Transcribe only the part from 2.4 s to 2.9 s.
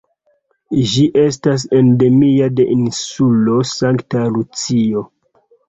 de